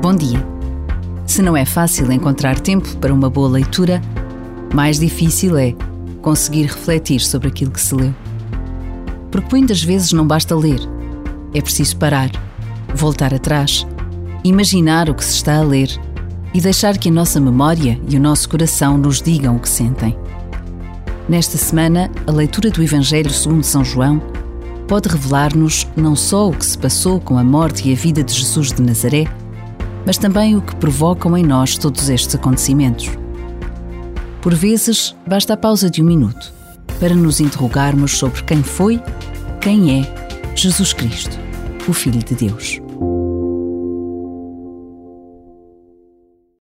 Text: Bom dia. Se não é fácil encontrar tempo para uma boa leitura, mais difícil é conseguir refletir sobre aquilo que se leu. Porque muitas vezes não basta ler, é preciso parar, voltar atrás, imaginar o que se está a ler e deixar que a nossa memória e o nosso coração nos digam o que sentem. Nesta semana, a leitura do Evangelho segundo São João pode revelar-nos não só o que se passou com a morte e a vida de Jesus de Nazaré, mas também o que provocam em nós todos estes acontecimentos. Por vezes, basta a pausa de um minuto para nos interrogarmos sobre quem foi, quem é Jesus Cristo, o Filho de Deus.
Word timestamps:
Bom 0.00 0.14
dia. 0.14 0.38
Se 1.26 1.42
não 1.42 1.56
é 1.56 1.64
fácil 1.64 2.12
encontrar 2.12 2.60
tempo 2.60 2.96
para 2.98 3.12
uma 3.12 3.28
boa 3.28 3.48
leitura, 3.48 4.00
mais 4.72 4.96
difícil 4.96 5.58
é 5.58 5.74
conseguir 6.22 6.66
refletir 6.66 7.20
sobre 7.20 7.48
aquilo 7.48 7.72
que 7.72 7.80
se 7.80 7.96
leu. 7.96 8.14
Porque 9.28 9.48
muitas 9.50 9.82
vezes 9.82 10.12
não 10.12 10.24
basta 10.24 10.54
ler, 10.54 10.78
é 11.52 11.60
preciso 11.60 11.96
parar, 11.96 12.30
voltar 12.94 13.34
atrás, 13.34 13.84
imaginar 14.44 15.10
o 15.10 15.14
que 15.16 15.24
se 15.24 15.34
está 15.34 15.58
a 15.58 15.64
ler 15.64 15.90
e 16.54 16.60
deixar 16.60 16.96
que 16.96 17.08
a 17.08 17.12
nossa 17.12 17.40
memória 17.40 18.00
e 18.08 18.16
o 18.16 18.20
nosso 18.20 18.48
coração 18.48 18.96
nos 18.96 19.20
digam 19.20 19.56
o 19.56 19.60
que 19.60 19.68
sentem. 19.68 20.16
Nesta 21.28 21.58
semana, 21.58 22.08
a 22.24 22.30
leitura 22.30 22.70
do 22.70 22.84
Evangelho 22.84 23.30
segundo 23.30 23.64
São 23.64 23.84
João 23.84 24.22
pode 24.86 25.08
revelar-nos 25.08 25.88
não 25.96 26.14
só 26.14 26.50
o 26.50 26.52
que 26.52 26.64
se 26.64 26.78
passou 26.78 27.18
com 27.18 27.36
a 27.36 27.42
morte 27.42 27.88
e 27.88 27.92
a 27.92 27.96
vida 27.96 28.22
de 28.22 28.32
Jesus 28.32 28.72
de 28.72 28.80
Nazaré, 28.80 29.26
mas 30.08 30.16
também 30.16 30.56
o 30.56 30.62
que 30.62 30.74
provocam 30.76 31.36
em 31.36 31.44
nós 31.44 31.76
todos 31.76 32.08
estes 32.08 32.34
acontecimentos. 32.34 33.10
Por 34.40 34.54
vezes, 34.54 35.14
basta 35.26 35.52
a 35.52 35.56
pausa 35.56 35.90
de 35.90 36.00
um 36.00 36.06
minuto 36.06 36.50
para 36.98 37.14
nos 37.14 37.40
interrogarmos 37.40 38.16
sobre 38.16 38.42
quem 38.44 38.62
foi, 38.62 39.02
quem 39.60 40.00
é 40.00 40.54
Jesus 40.56 40.94
Cristo, 40.94 41.38
o 41.86 41.92
Filho 41.92 42.24
de 42.24 42.34
Deus. 42.34 42.80